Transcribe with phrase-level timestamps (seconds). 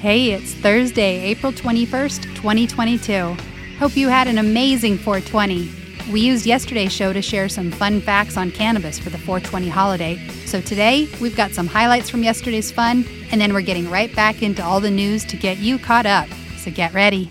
[0.00, 3.36] Hey, it's Thursday, April 21st, 2022.
[3.78, 5.70] Hope you had an amazing 420.
[6.10, 10.16] We used yesterday's show to share some fun facts on cannabis for the 420 holiday.
[10.46, 14.42] So today, we've got some highlights from yesterday's fun, and then we're getting right back
[14.42, 16.28] into all the news to get you caught up.
[16.56, 17.30] So get ready.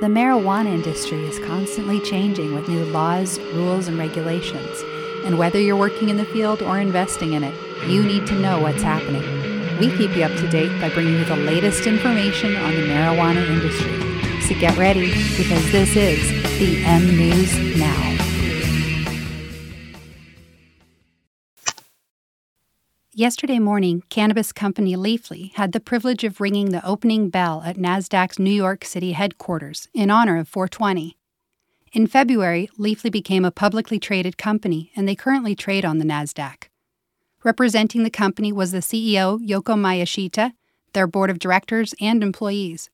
[0.00, 4.82] The marijuana industry is constantly changing with new laws, rules, and regulations.
[5.24, 7.54] And whether you're working in the field or investing in it,
[7.88, 9.45] you need to know what's happening.
[9.78, 13.46] We keep you up to date by bringing you the latest information on the marijuana
[13.46, 14.40] industry.
[14.40, 18.16] So get ready because this is the M News Now.
[23.12, 28.38] Yesterday morning, cannabis company Leafly had the privilege of ringing the opening bell at NASDAQ's
[28.38, 31.18] New York City headquarters in honor of 420.
[31.92, 36.68] In February, Leafly became a publicly traded company, and they currently trade on the NASDAQ.
[37.44, 40.52] Representing the company was the CEO, Yoko Miyashita,
[40.92, 42.90] their board of directors, and employees.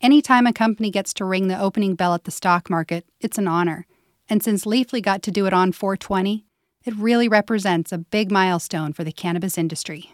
[0.00, 3.48] Anytime a company gets to ring the opening bell at the stock market, it's an
[3.48, 3.86] honor.
[4.28, 6.44] And since Leafly got to do it on 420,
[6.84, 10.12] it really represents a big milestone for the cannabis industry.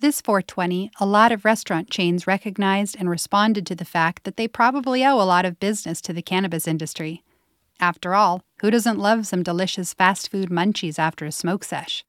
[0.00, 4.48] This 420, a lot of restaurant chains recognized and responded to the fact that they
[4.48, 7.22] probably owe a lot of business to the cannabis industry.
[7.82, 12.04] After all, who doesn't love some delicious fast food munchies after a smoke sesh?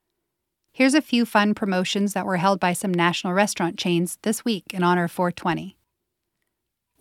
[0.71, 4.65] Here's a few fun promotions that were held by some national restaurant chains this week
[4.71, 5.75] in honor of 420.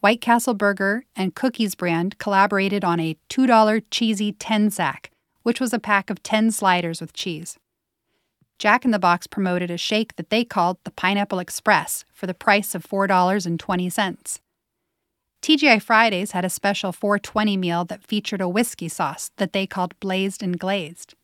[0.01, 5.11] White Castle Burger and Cookies brand collaborated on a $2 cheesy 10 sack,
[5.43, 7.59] which was a pack of 10 sliders with cheese.
[8.59, 12.33] Jack in the Box promoted a shake that they called the Pineapple Express for the
[12.33, 14.41] price of $4.20.
[15.43, 19.99] TGI Fridays had a special 420 meal that featured a whiskey sauce that they called
[19.99, 21.15] Blazed and Glazed.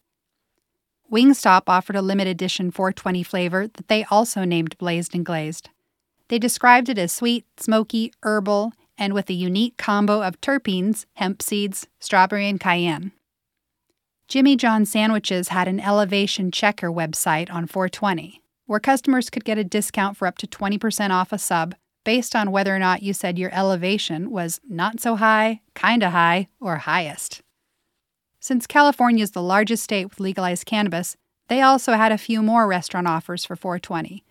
[1.10, 5.70] Wingstop offered a limited edition 420 flavor that they also named Blazed and Glazed.
[6.26, 11.40] They described it as sweet, smoky, herbal, and with a unique combo of terpenes, hemp
[11.40, 13.12] seeds, strawberry, and cayenne.
[14.26, 19.64] Jimmy John Sandwiches had an elevation checker website on 420, where customers could get a
[19.64, 21.76] discount for up to 20% off a sub
[22.08, 26.48] based on whether or not you said your elevation was not so high, kinda high,
[26.58, 27.42] or highest.
[28.40, 32.66] Since California is the largest state with legalized cannabis, they also had a few more
[32.66, 34.24] restaurant offers for 420.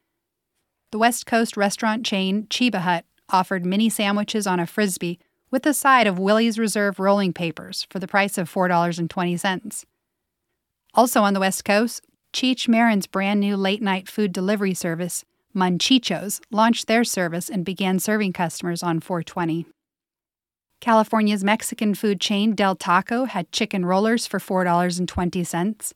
[0.91, 5.19] The West Coast restaurant chain Chiba Hut offered mini sandwiches on a frisbee
[5.51, 9.85] with a side of Willie's Reserve rolling papers for the price of $4.20.
[10.95, 12.01] Also on the West Coast,
[12.33, 15.23] Cheech Marin's brand new late night food delivery service,
[15.57, 19.65] Munchichos, launched their service and began serving customers on 420.
[20.79, 25.93] California's Mexican food chain Del Taco had chicken rollers for $4.20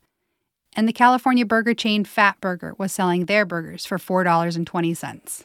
[0.76, 5.44] and the California burger chain Fat Burger was selling their burgers for $4.20.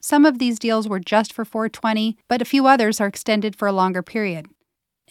[0.00, 3.68] Some of these deals were just for 420, but a few others are extended for
[3.68, 4.46] a longer period.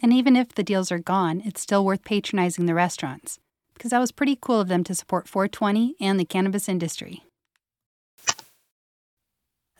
[0.01, 3.39] And even if the deals are gone, it's still worth patronizing the restaurants
[3.73, 7.23] because that was pretty cool of them to support 420 and the cannabis industry.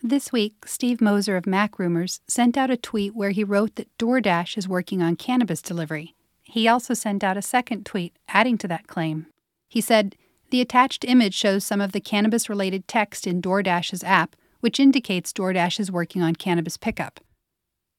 [0.02, 3.96] This week, Steve Moser of Mac Rumors sent out a tweet where he wrote that
[3.98, 6.14] DoorDash is working on cannabis delivery
[6.50, 9.26] he also sent out a second tweet adding to that claim.
[9.68, 10.16] He said,
[10.50, 15.32] The attached image shows some of the cannabis related text in DoorDash's app, which indicates
[15.32, 17.20] DoorDash is working on cannabis pickup.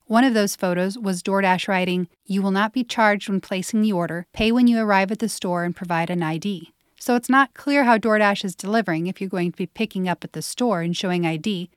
[0.06, 3.94] One of those photos was DoorDash writing, You will not be charged when placing the
[3.94, 4.26] order.
[4.34, 6.74] Pay when you arrive at the store and provide an ID.
[7.00, 10.24] So it's not clear how DoorDash is delivering if you're going to be picking up
[10.24, 11.70] at the store and showing ID,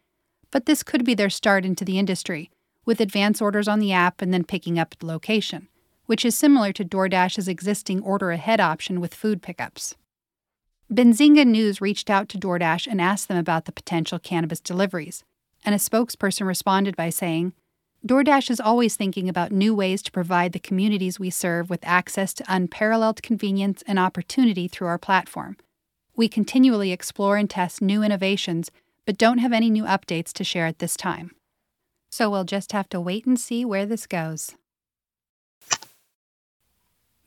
[0.55, 2.51] but this could be their start into the industry,
[2.87, 5.69] with advance orders on the app and then picking up at the location
[6.07, 9.95] which is similar to DoorDash's existing order ahead option with food pickups.
[10.93, 15.25] Benzinga News reached out to DoorDash and asked them about the potential cannabis deliveries,
[15.65, 17.55] and a spokesperson responded by saying,
[18.07, 22.35] DoorDash is always thinking about new ways to provide the communities we serve with access
[22.35, 25.57] to unparalleled convenience and opportunity through our platform.
[26.15, 28.71] We continually explore and test new innovations,
[29.07, 31.33] but don't have any new updates to share at this time.
[32.11, 34.55] So we'll just have to wait and see where this goes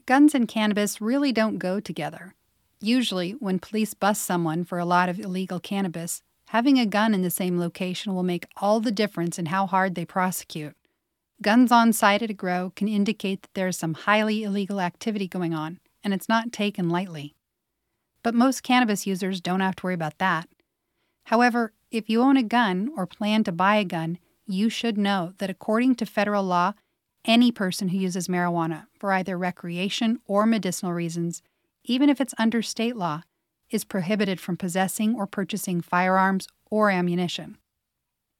[0.07, 2.33] guns and cannabis really don't go together.
[2.79, 7.21] Usually, when police bust someone for a lot of illegal cannabis, having a gun in
[7.21, 10.75] the same location will make all the difference in how hard they prosecute.
[11.41, 15.27] Guns on site at a grow can indicate that there is some highly illegal activity
[15.27, 17.35] going on, and it's not taken lightly.
[18.23, 20.47] But most cannabis users don't have to worry about that.
[21.27, 25.33] However, if you own a gun or plan to buy a gun, you should know
[25.39, 26.71] that according to federal law,
[27.25, 31.41] any person who uses marijuana for either recreation or medicinal reasons,
[31.83, 33.23] even if it's under state law,
[33.69, 37.57] is prohibited from possessing or purchasing firearms or ammunition.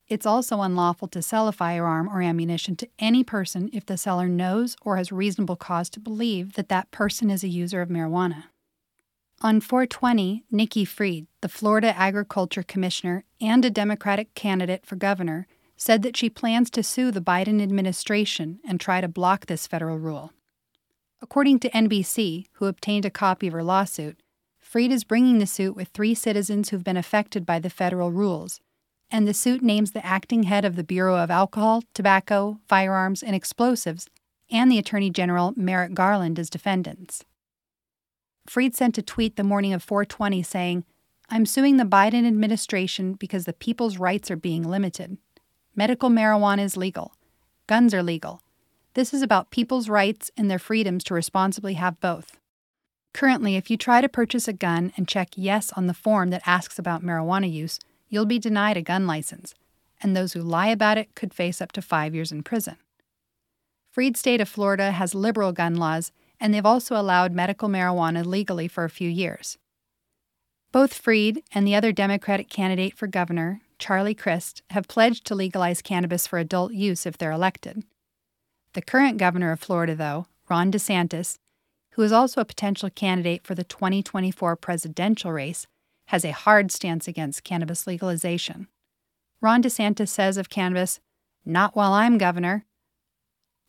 [0.07, 4.29] It's also unlawful to sell a firearm or ammunition to any person if the seller
[4.29, 8.45] knows or has reasonable cause to believe that that person is a user of marijuana.
[9.39, 15.45] On 420, Nikki Fried, the Florida Agriculture Commissioner and a Democratic candidate for governor,
[15.75, 19.99] said that she plans to sue the Biden administration and try to block this federal
[19.99, 20.31] rule.
[21.21, 24.17] According to NBC, who obtained a copy of her lawsuit,
[24.59, 28.59] Fried is bringing the suit with three citizens who've been affected by the federal rules,
[29.11, 33.35] and the suit names the acting head of the Bureau of Alcohol, Tobacco, Firearms, and
[33.35, 34.07] Explosives
[34.49, 37.23] and the Attorney General Merrick Garland as defendants.
[38.47, 40.85] Fried sent a tweet the morning of 420 saying,
[41.29, 45.17] I'm suing the Biden administration because the people's rights are being limited.
[45.75, 47.13] Medical marijuana is legal.
[47.67, 48.41] Guns are legal.
[48.93, 52.39] This is about people's rights and their freedoms to responsibly have both.
[53.13, 56.47] Currently, if you try to purchase a gun and check yes on the form that
[56.47, 59.53] asks about marijuana use, you'll be denied a gun license,
[60.01, 62.77] and those who lie about it could face up to five years in prison.
[63.91, 68.67] Fried's state of Florida has liberal gun laws, and they've also allowed medical marijuana legally
[68.67, 69.57] for a few years.
[70.71, 75.81] Both Fried and the other Democratic candidate for governor, Charlie Crist, have pledged to legalize
[75.81, 77.83] cannabis for adult use if they're elected.
[78.73, 81.37] The current governor of Florida, though, Ron DeSantis,
[81.91, 85.65] who is also a potential candidate for the 2024 presidential race,
[86.07, 88.67] has a hard stance against cannabis legalization.
[89.41, 90.99] Ron DeSantis says of cannabis,
[91.43, 92.65] Not while I'm governor.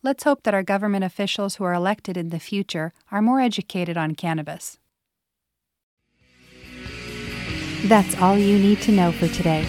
[0.03, 3.97] Let's hope that our government officials who are elected in the future are more educated
[3.97, 4.79] on cannabis.
[7.85, 9.67] That's all you need to know for today.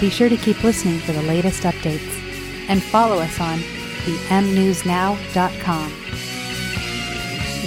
[0.00, 2.12] Be sure to keep listening for the latest updates
[2.68, 3.58] and follow us on
[4.28, 5.92] themnewsnow.com.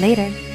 [0.02, 0.49] Later.